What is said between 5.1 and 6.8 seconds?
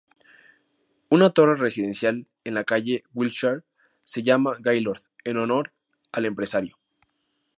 en honor al empresario.